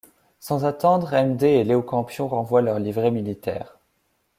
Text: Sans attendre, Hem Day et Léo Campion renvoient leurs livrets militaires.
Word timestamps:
Sans 0.39 0.65
attendre, 0.65 1.13
Hem 1.13 1.37
Day 1.37 1.57
et 1.59 1.63
Léo 1.63 1.83
Campion 1.83 2.27
renvoient 2.27 2.63
leurs 2.63 2.79
livrets 2.79 3.11
militaires. 3.11 3.77